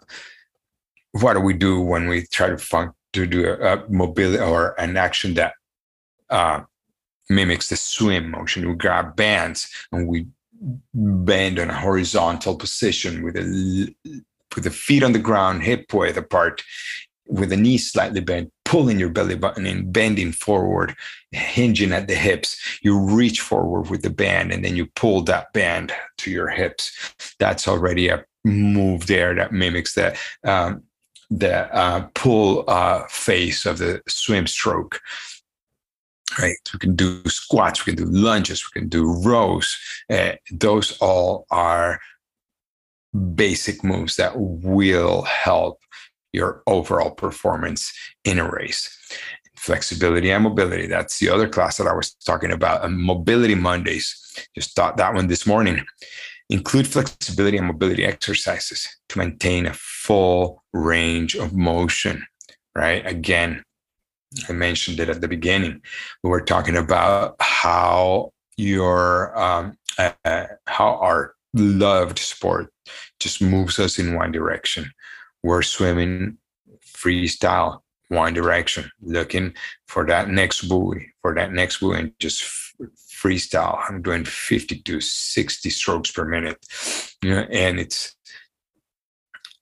what 1.12 1.34
do 1.34 1.40
we 1.40 1.54
do 1.54 1.80
when 1.80 2.08
we 2.08 2.26
try 2.26 2.48
to 2.48 2.58
fun- 2.58 2.92
to 3.14 3.26
do 3.26 3.46
a, 3.46 3.76
a 3.76 3.88
mobility 3.88 4.42
or 4.42 4.78
an 4.80 4.96
action 4.96 5.34
that 5.34 5.54
uh, 6.30 6.60
mimics 7.28 7.68
the 7.68 7.76
swim 7.76 8.30
motion? 8.30 8.68
We 8.68 8.74
grab 8.74 9.16
bands 9.16 9.68
and 9.92 10.08
we 10.08 10.26
bend 10.94 11.58
in 11.58 11.70
a 11.70 11.78
horizontal 11.78 12.56
position 12.56 13.22
with 13.22 13.36
a 13.36 13.94
with 14.54 14.64
the 14.64 14.70
feet 14.70 15.02
on 15.02 15.12
the 15.12 15.18
ground, 15.18 15.62
hip 15.62 15.92
width 15.92 16.16
apart, 16.16 16.62
with 17.26 17.50
the 17.50 17.56
knees 17.56 17.90
slightly 17.90 18.20
bent, 18.20 18.52
pulling 18.64 18.98
your 18.98 19.08
belly 19.08 19.36
button 19.36 19.66
in, 19.66 19.90
bending 19.90 20.32
forward, 20.32 20.94
hinging 21.32 21.92
at 21.92 22.06
the 22.08 22.14
hips. 22.14 22.56
You 22.82 22.98
reach 22.98 23.40
forward 23.40 23.90
with 23.90 24.02
the 24.02 24.10
band 24.10 24.52
and 24.52 24.64
then 24.64 24.76
you 24.76 24.86
pull 24.94 25.22
that 25.22 25.52
band 25.52 25.92
to 26.18 26.30
your 26.30 26.48
hips. 26.48 27.14
That's 27.38 27.66
already 27.66 28.08
a 28.08 28.24
move 28.44 29.06
there 29.06 29.34
that 29.34 29.52
mimics 29.52 29.94
the 29.94 30.16
um, 30.44 30.82
the 31.30 31.74
uh, 31.74 32.08
pull 32.14 32.64
uh, 32.68 33.06
face 33.08 33.66
of 33.66 33.78
the 33.78 34.02
swim 34.08 34.46
stroke. 34.46 35.00
Right, 36.38 36.56
we 36.72 36.78
can 36.80 36.96
do 36.96 37.22
squats, 37.26 37.86
we 37.86 37.94
can 37.94 38.04
do 38.04 38.10
lunges, 38.10 38.64
we 38.64 38.80
can 38.80 38.88
do 38.88 39.12
rows. 39.22 39.76
Uh, 40.10 40.32
those 40.50 40.98
all 40.98 41.46
are 41.50 42.00
basic 43.34 43.84
moves 43.84 44.16
that 44.16 44.32
will 44.36 45.22
help 45.22 45.80
your 46.32 46.62
overall 46.66 47.12
performance 47.12 47.92
in 48.24 48.38
a 48.38 48.50
race. 48.50 48.98
Flexibility 49.56 50.32
and 50.32 50.42
mobility. 50.42 50.88
That's 50.88 51.20
the 51.20 51.28
other 51.28 51.48
class 51.48 51.76
that 51.76 51.86
I 51.86 51.94
was 51.94 52.12
talking 52.14 52.50
about. 52.50 52.90
mobility 52.90 53.54
Mondays. 53.54 54.20
Just 54.54 54.74
thought 54.74 54.96
that 54.96 55.14
one 55.14 55.28
this 55.28 55.46
morning. 55.46 55.84
Include 56.50 56.86
flexibility 56.86 57.56
and 57.56 57.66
mobility 57.66 58.04
exercises 58.04 58.86
to 59.08 59.18
maintain 59.18 59.66
a 59.66 59.72
full 59.74 60.62
range 60.72 61.34
of 61.34 61.54
motion, 61.54 62.24
right? 62.74 63.04
Again, 63.06 63.62
I 64.48 64.52
mentioned 64.52 65.00
it 65.00 65.08
at 65.08 65.20
the 65.20 65.28
beginning. 65.28 65.80
We 66.22 66.30
were 66.30 66.42
talking 66.42 66.76
about 66.76 67.36
how 67.40 68.32
your 68.56 69.36
um, 69.38 69.78
uh, 69.98 70.46
how 70.66 70.96
our 70.96 71.34
loved 71.54 72.18
sport 72.18 72.72
just 73.20 73.40
moves 73.40 73.78
us 73.78 73.98
in 73.98 74.14
one 74.14 74.32
direction. 74.32 74.92
We're 75.42 75.62
swimming 75.62 76.38
freestyle, 76.84 77.80
one 78.08 78.34
direction, 78.34 78.90
looking 79.00 79.54
for 79.86 80.04
that 80.06 80.28
next 80.28 80.62
buoy, 80.68 81.10
for 81.22 81.34
that 81.34 81.52
next 81.52 81.78
buoy, 81.78 81.98
and 82.00 82.12
just 82.18 82.44
freestyle. 82.96 83.80
I'm 83.88 84.02
doing 84.02 84.24
50 84.24 84.80
to 84.82 85.00
60 85.00 85.70
strokes 85.70 86.10
per 86.10 86.24
minute, 86.24 86.58
you 87.22 87.30
know, 87.30 87.46
and 87.50 87.78
it's 87.78 88.16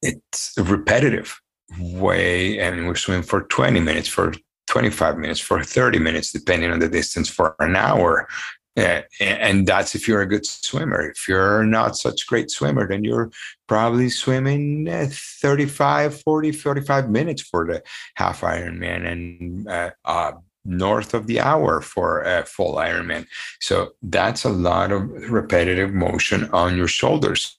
it's 0.02 0.56
a 0.58 0.64
repetitive 0.64 1.40
way, 1.78 2.58
and 2.58 2.86
we're 2.86 2.96
swimming 2.96 3.22
for 3.22 3.42
20 3.42 3.78
minutes, 3.80 4.08
for 4.08 4.34
25 4.66 5.16
minutes, 5.16 5.38
for 5.38 5.62
30 5.62 5.98
minutes, 6.00 6.32
depending 6.32 6.70
on 6.70 6.80
the 6.80 6.88
distance, 6.88 7.28
for 7.28 7.54
an 7.60 7.76
hour, 7.76 8.28
yeah, 8.76 9.02
and 9.20 9.66
that's 9.66 9.94
if 9.94 10.08
you're 10.08 10.22
a 10.22 10.26
good 10.26 10.46
swimmer. 10.46 11.10
If 11.10 11.28
you're 11.28 11.62
not 11.64 11.96
such 11.96 12.22
a 12.22 12.26
great 12.26 12.50
swimmer, 12.50 12.88
then 12.88 13.04
you're 13.04 13.30
probably 13.68 14.08
swimming 14.08 14.88
35, 14.88 16.22
40, 16.22 16.52
45 16.52 17.10
minutes 17.10 17.42
for 17.42 17.66
the 17.66 17.82
half 18.14 18.40
Ironman 18.40 19.06
and 19.06 19.68
uh, 19.68 19.90
uh, 20.06 20.32
north 20.64 21.14
of 21.14 21.26
the 21.26 21.40
hour 21.40 21.80
for 21.80 22.22
a 22.22 22.44
full 22.44 22.76
Ironman. 22.76 23.26
So 23.60 23.92
that's 24.02 24.44
a 24.44 24.50
lot 24.50 24.92
of 24.92 25.02
repetitive 25.30 25.92
motion 25.92 26.48
on 26.52 26.76
your 26.76 26.88
shoulders. 26.88 27.56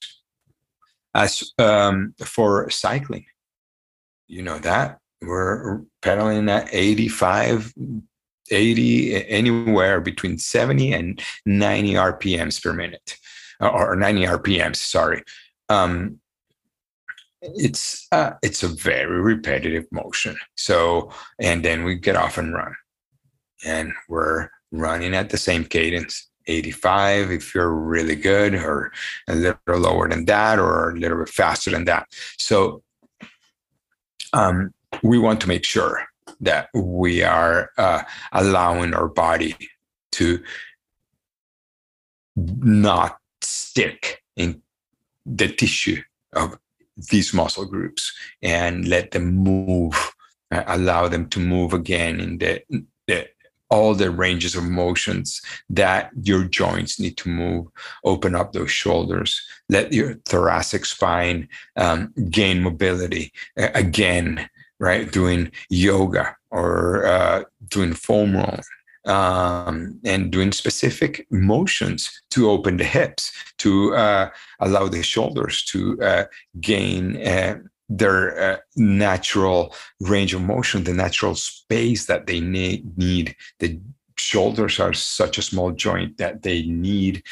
As 1.16 1.54
um, 1.60 2.16
for 2.24 2.70
cycling, 2.70 3.26
you 4.28 4.42
know 4.42 4.58
that 4.60 5.00
we're 5.22 5.82
pedaling 6.02 6.50
at 6.50 6.68
85 6.72 7.74
80 8.52 9.28
anywhere 9.30 10.02
between 10.02 10.38
70 10.38 10.94
and 10.94 11.22
90 11.46 11.94
rpms 11.94 12.62
per 12.62 12.74
minute 12.74 13.18
or 13.60 13.96
90 13.96 14.22
rpms 14.24 14.76
sorry 14.78 15.24
um, 15.70 16.20
it's 17.42 18.08
uh, 18.12 18.32
it's 18.42 18.64
a 18.64 18.68
very 18.68 19.22
repetitive 19.22 19.86
motion 19.92 20.36
so 20.56 21.12
and 21.40 21.64
then 21.64 21.84
we 21.84 21.96
get 21.96 22.16
off 22.16 22.38
and 22.38 22.54
run 22.54 22.74
and 23.66 23.94
we're 24.08 24.50
running 24.72 25.14
at 25.14 25.30
the 25.30 25.38
same 25.38 25.66
cadence 25.66 26.30
85 26.48 27.32
if 27.32 27.56
you're 27.56 27.74
really 27.74 28.16
good 28.16 28.56
or 28.56 28.92
a 29.28 29.36
little 29.36 29.58
lower 29.68 30.10
than 30.10 30.26
that 30.26 30.60
or 30.60 30.90
a 30.90 30.96
little 30.96 31.18
bit 31.18 31.30
faster 31.30 31.72
than 31.72 31.86
that. 31.86 32.08
So 32.38 32.84
um, 34.34 34.74
we 35.04 35.18
want 35.20 35.40
to 35.42 35.48
make 35.48 35.64
sure 35.64 36.06
that 36.42 36.70
we 36.74 37.24
are 37.24 37.70
uh, 37.78 38.04
allowing 38.34 38.94
our 38.94 39.08
body 39.08 39.56
to 40.14 40.44
not 42.36 43.18
stick 43.42 44.22
in 44.36 44.62
the 45.26 45.48
tissue 45.48 46.02
of 46.34 46.58
these 47.10 47.34
muscle 47.34 47.66
groups 47.66 48.12
and 48.42 48.88
let 48.88 49.12
them 49.12 49.36
move 49.36 50.14
uh, 50.52 50.64
allow 50.68 51.08
them 51.08 51.28
to 51.30 51.40
move 51.40 51.74
again 51.74 52.20
in 52.20 52.38
the, 52.38 52.62
the 53.08 53.28
all 53.74 53.94
the 53.96 54.12
ranges 54.24 54.56
of 54.56 54.64
motions 54.64 55.42
that 55.70 56.02
your 56.30 56.44
joints 56.62 57.00
need 57.00 57.16
to 57.18 57.30
move 57.30 57.66
open 58.04 58.36
up 58.40 58.50
those 58.52 58.72
shoulders 58.72 59.30
let 59.70 59.92
your 59.92 60.14
thoracic 60.32 60.84
spine 60.86 61.40
um, 61.84 62.14
gain 62.30 62.62
mobility 62.62 63.26
uh, 63.58 63.70
again 63.86 64.50
right? 64.84 65.12
Doing 65.12 65.52
yoga 65.70 66.36
or 66.52 67.06
uh, 67.06 67.44
doing 67.70 67.94
foam 67.94 68.36
rolling 68.36 68.62
um, 69.06 70.00
and 70.04 70.30
doing 70.30 70.52
specific 70.52 71.26
motions 71.32 72.22
to 72.32 72.50
open 72.50 72.78
the 72.78 72.84
hips, 72.84 73.32
to 73.60 73.96
uh, 73.96 74.30
allow 74.60 74.90
the 74.90 75.02
shoulders 75.02 75.64
to 75.66 76.02
uh, 76.02 76.26
gain 76.60 77.26
uh, 77.26 77.60
their 77.90 78.54
uh, 78.54 78.58
natural 78.76 79.76
range 80.00 80.34
of 80.34 80.42
motion, 80.42 80.84
the 80.84 80.94
natural 80.94 81.36
space 81.36 82.06
that 82.06 82.28
they 82.28 82.40
need. 82.40 82.98
need. 82.98 83.36
The 83.60 83.80
shoulders 84.18 84.80
are 84.80 84.94
such 84.94 85.38
a 85.38 85.42
small 85.42 85.72
joint 85.72 86.18
that 86.18 86.44
they 86.44 86.64
need 86.64 87.24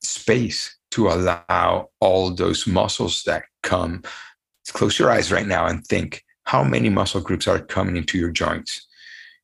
space 0.00 0.76
to 0.92 1.08
allow 1.08 1.90
all 2.00 2.30
those 2.30 2.66
muscles 2.66 3.22
that 3.24 3.44
come. 3.62 4.02
Close 4.68 4.98
your 4.98 5.10
eyes 5.10 5.32
right 5.32 5.46
now 5.46 5.66
and 5.66 5.86
think 5.86 6.24
how 6.44 6.62
many 6.62 6.88
muscle 6.88 7.20
groups 7.20 7.46
are 7.46 7.58
coming 7.58 7.96
into 7.96 8.18
your 8.18 8.30
joints, 8.30 8.86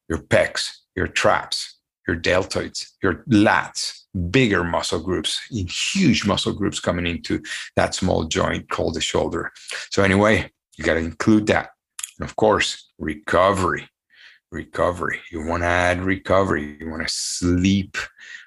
your 0.09 0.19
pecs, 0.19 0.71
your 0.95 1.07
traps, 1.07 1.77
your 2.07 2.17
deltoids, 2.17 2.93
your 3.03 3.25
lats, 3.29 4.03
bigger 4.31 4.65
muscle 4.65 5.01
groups, 5.01 5.41
in 5.51 5.67
huge 5.67 6.27
muscle 6.27 6.53
groups 6.53 6.81
coming 6.81 7.07
into 7.07 7.43
that 7.77 7.95
small 7.95 8.25
joint 8.25 8.69
called 8.69 8.95
the 8.95 9.01
shoulder. 9.01 9.53
So, 9.91 10.03
anyway, 10.03 10.51
you 10.77 10.85
got 10.85 10.95
to 10.95 11.01
include 11.01 11.47
that. 11.47 11.71
And 12.19 12.29
of 12.29 12.37
course, 12.37 12.91
recovery. 12.99 13.89
Recovery. 14.51 15.21
You 15.31 15.47
want 15.47 15.63
to 15.63 15.69
add 15.69 16.01
recovery. 16.01 16.77
You 16.81 16.91
want 16.91 17.07
to 17.07 17.13
sleep, 17.13 17.97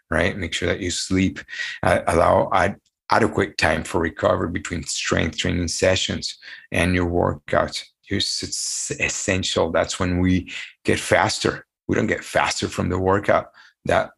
right? 0.09 0.37
Make 0.37 0.53
sure 0.53 0.67
that 0.67 0.81
you 0.81 0.91
sleep. 0.91 1.39
Uh, 1.83 2.01
allow 2.07 2.49
add 2.53 2.77
adequate 3.11 3.57
time 3.57 3.83
for 3.83 3.99
recovery 3.99 4.49
between 4.49 4.83
strength 4.83 5.37
training 5.37 5.67
sessions 5.67 6.37
and 6.71 6.95
your 6.95 7.05
workouts 7.05 7.83
it's 8.11 8.91
essential. 8.91 9.71
That's 9.71 9.99
when 9.99 10.19
we 10.19 10.51
get 10.83 10.99
faster. 10.99 11.65
We 11.87 11.95
don't 11.95 12.07
get 12.07 12.23
faster 12.23 12.67
from 12.67 12.89
the 12.89 12.99
workout. 12.99 13.47
That 13.85 14.11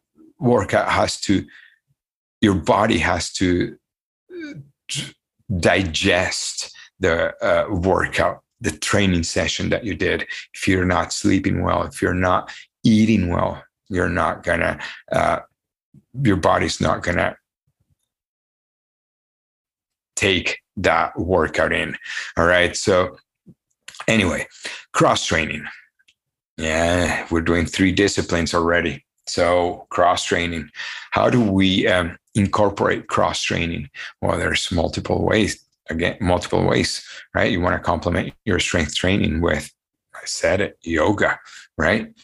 workout 0.44 0.88
has 0.88 1.20
to, 1.22 1.46
your 2.40 2.54
body 2.54 2.98
has 2.98 3.32
to 3.34 3.76
uh, 4.32 5.02
digest 5.58 6.74
the 7.00 7.34
uh, 7.44 7.66
workout, 7.70 8.42
the 8.60 8.70
training 8.70 9.22
session 9.24 9.70
that 9.70 9.84
you 9.84 9.94
did. 9.94 10.26
If 10.54 10.68
you're 10.68 10.84
not 10.84 11.12
sleeping 11.12 11.62
well, 11.62 11.82
if 11.82 12.00
you're 12.00 12.14
not 12.14 12.52
eating 12.84 13.28
well, 13.28 13.62
you're 13.88 14.08
not 14.08 14.42
gonna, 14.42 14.78
uh, 15.10 15.40
your 16.22 16.36
body's 16.36 16.80
not 16.80 17.02
gonna 17.02 17.36
take 20.16 20.60
that 20.76 21.18
workout 21.18 21.72
in. 21.72 21.96
All 22.36 22.46
right. 22.46 22.76
So 22.76 23.16
Anyway, 24.06 24.46
cross 24.92 25.26
training. 25.26 25.64
Yeah, 26.56 27.26
we're 27.30 27.40
doing 27.40 27.66
three 27.66 27.92
disciplines 27.92 28.54
already. 28.54 29.04
So 29.26 29.86
cross 29.90 30.24
training. 30.24 30.70
How 31.12 31.30
do 31.30 31.40
we 31.40 31.86
um, 31.86 32.16
incorporate 32.34 33.06
cross 33.06 33.42
training. 33.42 33.88
Well, 34.20 34.38
there's 34.38 34.70
multiple 34.70 35.24
ways. 35.24 35.64
Again, 35.90 36.16
multiple 36.20 36.64
ways, 36.64 37.04
right? 37.34 37.50
You 37.50 37.60
want 37.60 37.76
to 37.76 37.80
complement 37.80 38.32
your 38.44 38.58
strength 38.58 38.94
training 38.94 39.40
with, 39.42 39.70
I 40.14 40.24
said 40.24 40.60
it, 40.60 40.78
yoga, 40.82 41.38
right? 41.76 42.14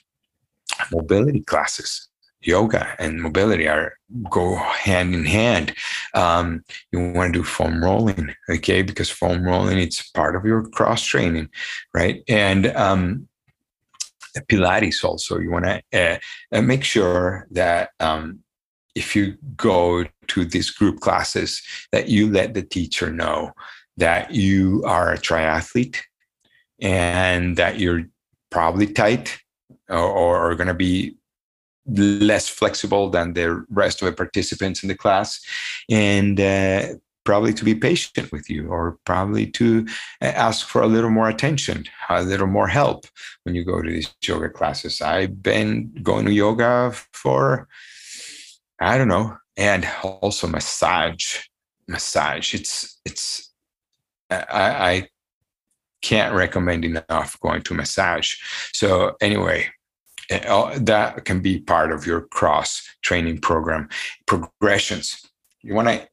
Mobility 0.91 1.41
classes, 1.41 2.09
yoga 2.41 2.95
and 2.99 3.21
mobility 3.21 3.69
are 3.69 3.99
go 4.31 4.57
hand 4.57 5.15
in 5.15 5.27
hand. 5.27 5.75
Um, 6.15 6.65
you 6.91 7.13
want 7.13 7.35
to 7.35 7.41
do 7.41 7.45
foam 7.45 7.85
rolling, 7.85 8.35
okay? 8.49 8.81
Because 8.81 9.11
foam 9.11 9.45
rolling 9.45 9.79
it's 9.79 10.09
part 10.11 10.37
of 10.37 10.47
your 10.47 10.67
cross 10.71 11.05
training, 11.05 11.51
right? 11.93 12.23
And 12.29 12.69
um, 12.69 13.29
Pilates 14.49 15.05
also. 15.05 15.39
You 15.39 15.51
want 15.51 15.67
to 15.67 15.83
uh, 15.93 16.19
uh, 16.53 16.63
make 16.63 16.85
sure 16.85 17.47
that 17.51 17.91
um, 18.01 18.41
if 18.95 19.15
you 19.15 19.37
go 19.57 20.05
to 20.29 20.45
these 20.45 20.71
group 20.71 21.01
classes, 21.01 21.63
that 21.93 22.09
you 22.09 22.31
let 22.31 22.55
the 22.55 22.63
teacher 22.63 23.11
know 23.11 23.53
that 23.97 24.33
you 24.33 24.83
are 24.87 25.13
a 25.13 25.19
triathlete 25.19 25.99
and 26.81 27.57
that 27.57 27.79
you're 27.79 28.05
probably 28.51 28.87
tight 28.87 29.39
or, 29.89 29.99
or 29.99 30.55
going 30.55 30.69
to 30.69 30.75
be 30.75 31.17
less 31.87 32.49
flexible 32.49 33.11
than 33.11 33.33
the 33.33 33.65
rest 33.71 34.01
of 34.01 34.07
the 34.07 34.13
participants 34.13 34.83
in 34.83 34.89
the 34.89 34.95
class 34.95 35.41
and 35.91 36.41
uh, 36.41 36.89
probably 37.31 37.55
to 37.55 37.65
be 37.65 37.77
patient 37.77 38.33
with 38.33 38.51
you 38.51 38.67
or 38.67 38.99
probably 39.05 39.47
to 39.47 39.87
uh, 40.21 40.25
ask 40.25 40.67
for 40.67 40.83
a 40.83 40.89
little 40.89 41.11
more 41.11 41.29
attention 41.29 41.85
a 42.09 42.25
little 42.25 42.49
more 42.49 42.67
help 42.67 43.07
when 43.45 43.55
you 43.55 43.65
go 43.65 43.81
to 43.81 43.89
these 43.89 44.13
yoga 44.25 44.49
classes. 44.49 45.01
I've 45.01 45.41
been 45.41 45.93
going 46.03 46.25
to 46.25 46.33
yoga 46.33 46.93
for 47.13 47.69
i 48.81 48.99
don't 48.99 49.07
know 49.07 49.37
and 49.57 49.87
also 50.03 50.49
massage 50.49 51.39
massage. 51.87 52.53
It's 52.53 53.01
it's 53.05 53.53
i, 54.29 54.67
I 54.93 55.09
can't 56.03 56.35
recommend 56.35 56.85
enough 56.85 57.39
going 57.39 57.63
to 57.63 57.75
massage. 57.75 58.35
So 58.73 59.15
anyway 59.21 59.69
uh, 60.33 60.77
that 60.81 61.25
can 61.25 61.41
be 61.41 61.61
part 61.61 61.93
of 61.93 62.07
your 62.09 62.23
cross 62.23 62.83
training 63.03 63.39
program. 63.39 63.89
Progressions. 64.27 65.25
You 65.63 65.75
want 65.75 65.87
to 65.87 66.09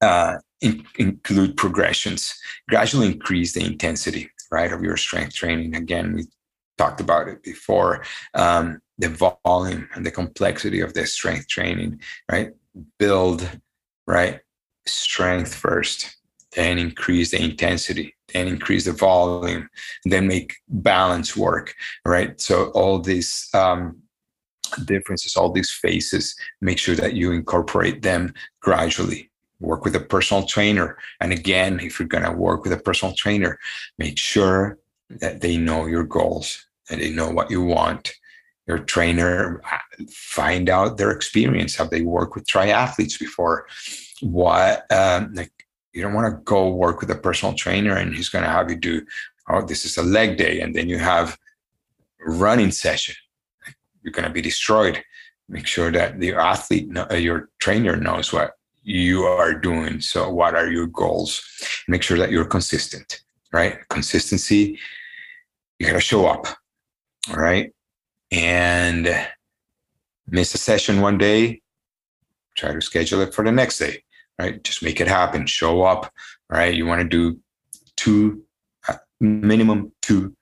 uh, 0.00 0.36
in, 0.60 0.84
include 0.98 1.56
progressions 1.56 2.34
gradually 2.68 3.08
increase 3.08 3.52
the 3.52 3.64
intensity 3.64 4.30
right 4.50 4.72
of 4.72 4.82
your 4.82 4.96
strength 4.96 5.34
training. 5.34 5.74
Again 5.74 6.14
we 6.14 6.24
talked 6.78 7.00
about 7.00 7.28
it 7.28 7.42
before. 7.42 8.04
Um, 8.34 8.80
the 8.98 9.08
volume 9.44 9.88
and 9.94 10.06
the 10.06 10.10
complexity 10.10 10.80
of 10.80 10.94
the 10.94 11.06
strength 11.06 11.48
training 11.48 12.00
right? 12.30 12.52
Build 12.98 13.48
right 14.06 14.40
strength 14.86 15.54
first 15.54 16.16
then 16.52 16.78
increase 16.78 17.32
the 17.32 17.42
intensity 17.42 18.14
and 18.34 18.48
increase 18.48 18.86
the 18.86 18.92
volume 18.92 19.68
and 20.04 20.12
then 20.12 20.26
make 20.26 20.56
balance 20.68 21.36
work 21.36 21.74
right? 22.04 22.40
So 22.40 22.70
all 22.70 22.98
these 23.00 23.48
um, 23.52 23.98
differences 24.84 25.36
all 25.36 25.52
these 25.52 25.70
phases 25.70 26.34
make 26.60 26.78
sure 26.78 26.96
that 26.96 27.14
you 27.14 27.32
incorporate 27.32 28.02
them 28.02 28.32
gradually 28.60 29.25
work 29.60 29.84
with 29.84 29.96
a 29.96 30.00
personal 30.00 30.44
trainer 30.44 30.98
and 31.20 31.32
again 31.32 31.80
if 31.80 31.98
you're 31.98 32.08
going 32.08 32.24
to 32.24 32.32
work 32.32 32.64
with 32.64 32.72
a 32.72 32.78
personal 32.78 33.14
trainer 33.14 33.58
make 33.98 34.18
sure 34.18 34.78
that 35.08 35.40
they 35.40 35.56
know 35.56 35.86
your 35.86 36.04
goals 36.04 36.66
and 36.90 37.00
they 37.00 37.10
know 37.10 37.30
what 37.30 37.50
you 37.50 37.62
want 37.62 38.12
your 38.66 38.78
trainer 38.78 39.62
find 40.10 40.68
out 40.68 40.98
their 40.98 41.10
experience 41.10 41.76
have 41.76 41.90
they 41.90 42.02
worked 42.02 42.34
with 42.34 42.46
triathletes 42.46 43.18
before 43.18 43.66
what 44.20 44.90
um, 44.92 45.32
like 45.34 45.52
you 45.96 46.02
don't 46.02 46.12
want 46.12 46.30
to 46.30 46.42
go 46.44 46.68
work 46.68 47.00
with 47.00 47.10
a 47.10 47.14
personal 47.14 47.54
trainer 47.54 47.96
and 47.96 48.14
he's 48.14 48.28
going 48.28 48.44
to 48.44 48.50
have 48.50 48.70
you 48.70 48.76
do, 48.76 49.04
oh, 49.48 49.64
this 49.64 49.86
is 49.86 49.96
a 49.96 50.02
leg 50.02 50.36
day. 50.36 50.60
And 50.60 50.74
then 50.76 50.90
you 50.90 50.98
have 50.98 51.38
running 52.20 52.70
session. 52.70 53.14
You're 54.02 54.12
going 54.12 54.28
to 54.28 54.32
be 54.32 54.42
destroyed. 54.42 55.02
Make 55.48 55.66
sure 55.66 55.90
that 55.90 56.20
your 56.20 56.38
athlete, 56.38 56.90
your 57.12 57.48
trainer 57.60 57.96
knows 57.96 58.30
what 58.30 58.52
you 58.86 59.24
are 59.24 59.52
doing. 59.54 60.00
So 60.00 60.30
what 60.30 60.54
are 60.54 60.70
your 60.70 60.86
goals? 60.86 61.42
Make 61.88 62.02
sure 62.02 62.18
that 62.18 62.30
you're 62.30 62.44
consistent, 62.44 63.20
right? 63.52 63.78
Consistency, 63.88 64.78
you 65.78 65.86
got 65.86 65.94
to 65.94 66.00
show 66.00 66.26
up. 66.26 66.46
All 67.30 67.36
right. 67.36 67.72
And 68.30 69.08
miss 70.28 70.54
a 70.54 70.58
session 70.58 71.00
one 71.00 71.18
day, 71.18 71.60
try 72.56 72.72
to 72.72 72.80
schedule 72.80 73.20
it 73.20 73.34
for 73.34 73.44
the 73.44 73.52
next 73.52 73.78
day 73.78 74.02
right? 74.38 74.62
Just 74.62 74.82
make 74.82 75.00
it 75.00 75.08
happen. 75.08 75.46
Show 75.46 75.82
up, 75.82 76.12
right? 76.50 76.74
You 76.74 76.86
want 76.86 77.00
to 77.02 77.08
do 77.08 77.38
two, 77.96 78.42
uh, 78.88 78.96
minimum 79.20 79.92
two 80.02 80.34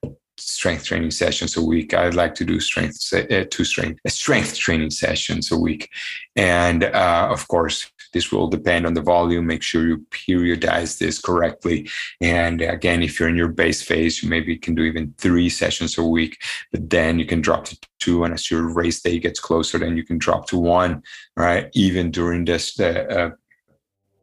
strength 0.46 0.84
training 0.84 1.10
sessions 1.10 1.56
a 1.56 1.62
week. 1.62 1.94
I'd 1.94 2.14
like 2.14 2.34
to 2.36 2.44
do 2.44 2.60
strength 2.60 2.96
uh, 3.12 3.44
two 3.50 3.64
strength 3.64 4.00
uh, 4.04 4.08
strength 4.08 4.56
training 4.56 4.90
sessions 4.90 5.50
a 5.50 5.58
week, 5.58 5.90
and 6.36 6.84
uh, 6.84 7.28
of 7.30 7.48
course, 7.48 7.90
this 8.12 8.30
will 8.30 8.48
depend 8.48 8.86
on 8.86 8.94
the 8.94 9.02
volume. 9.02 9.46
Make 9.46 9.62
sure 9.62 9.86
you 9.86 9.98
periodize 10.10 10.98
this 10.98 11.20
correctly. 11.20 11.88
And 12.20 12.60
again, 12.62 13.02
if 13.02 13.18
you're 13.18 13.28
in 13.28 13.36
your 13.36 13.48
base 13.48 13.82
phase, 13.82 14.22
you 14.22 14.28
maybe 14.28 14.56
can 14.56 14.74
do 14.74 14.82
even 14.82 15.14
three 15.18 15.48
sessions 15.48 15.98
a 15.98 16.04
week, 16.04 16.38
but 16.72 16.88
then 16.88 17.18
you 17.18 17.26
can 17.26 17.40
drop 17.40 17.64
to 17.66 17.78
two. 17.98 18.24
And 18.24 18.32
as 18.32 18.50
your 18.50 18.72
race 18.72 19.00
day 19.02 19.18
gets 19.18 19.40
closer, 19.40 19.78
then 19.78 19.96
you 19.96 20.04
can 20.04 20.18
drop 20.18 20.46
to 20.48 20.58
one. 20.58 21.02
Right, 21.36 21.68
even 21.74 22.10
during 22.10 22.44
this 22.44 22.74
the 22.74 23.08
uh, 23.08 23.30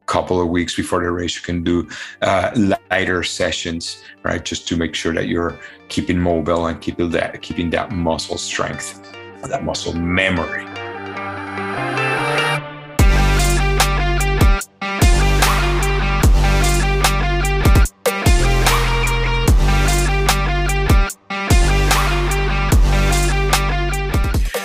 couple 0.06 0.42
of 0.42 0.50
weeks 0.50 0.76
before 0.76 1.02
the 1.02 1.10
race 1.10 1.36
you 1.36 1.42
can 1.42 1.64
do 1.64 1.88
uh, 2.22 2.52
lighter 2.90 3.24
sessions 3.24 4.04
right? 4.24 4.44
Just 4.46 4.68
to 4.68 4.78
make 4.78 4.94
sure 4.96 5.14
that 5.14 5.28
you're 5.28 5.60
keeping 5.90 6.20
mobile 6.20 6.68
and 6.68 6.80
keeping 6.82 7.10
that 7.12 7.42
keeping 7.42 7.70
that 7.72 7.92
muscle 7.92 8.38
strength 8.38 9.02
that 9.50 9.64
muscle 9.64 9.94
memory. 9.94 10.66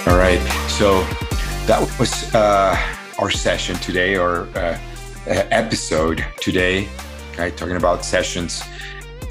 All 0.06 0.16
right. 0.16 0.40
So 0.68 1.00
that 1.66 1.80
was 1.98 2.34
uh, 2.34 2.76
our 3.18 3.30
session 3.30 3.76
today 3.76 4.16
or 4.16 4.48
uh, 4.56 4.78
episode 5.26 6.24
today, 6.40 6.88
right? 7.38 7.56
Talking 7.56 7.76
about 7.76 8.04
sessions. 8.04 8.62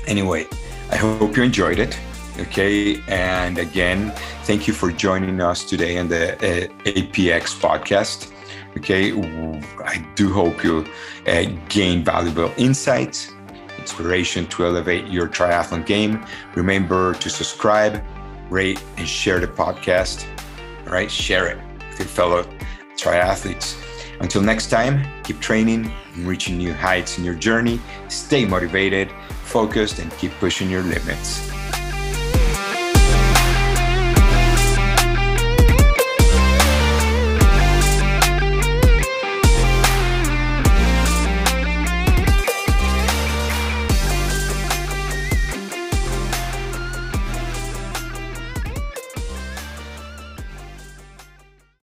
Anyway, 0.08 0.47
I 0.91 0.97
hope 0.97 1.36
you 1.38 1.43
enjoyed 1.43 1.79
it. 1.79 1.97
Okay. 2.39 3.01
And 3.08 3.58
again, 3.58 4.12
thank 4.43 4.67
you 4.67 4.73
for 4.73 4.91
joining 4.91 5.39
us 5.41 5.63
today 5.63 5.97
on 5.97 6.10
the 6.10 6.34
uh, 6.36 6.67
APX 6.84 7.58
podcast. 7.60 8.31
Okay. 8.77 9.13
I 9.84 10.05
do 10.15 10.34
hope 10.34 10.63
you 10.63 10.86
uh, 11.27 11.45
gain 11.69 12.03
valuable 12.03 12.51
insights, 12.58 13.31
inspiration 13.79 14.47
to 14.47 14.65
elevate 14.65 15.08
your 15.08 15.27
triathlon 15.27 15.86
game. 15.86 16.25
Remember 16.55 17.13
to 17.15 17.29
subscribe, 17.29 18.03
rate, 18.49 18.84
and 18.97 19.08
share 19.08 19.39
the 19.39 19.47
podcast. 19.47 20.27
All 20.86 20.93
right. 20.93 21.10
Share 21.10 21.47
it 21.47 21.58
with 21.89 21.99
your 21.99 22.08
fellow 22.08 22.43
triathletes. 22.97 23.85
Until 24.19 24.41
next 24.41 24.69
time, 24.69 25.06
keep 25.23 25.39
training 25.39 25.91
and 26.15 26.28
reaching 26.28 26.58
new 26.58 26.73
heights 26.73 27.17
in 27.17 27.23
your 27.23 27.36
journey. 27.36 27.80
Stay 28.10 28.45
motivated, 28.45 29.12
focused, 29.43 29.99
and 29.99 30.12
keep 30.17 30.32
pushing 30.39 30.69
your 30.69 30.84
limits. 30.84 31.55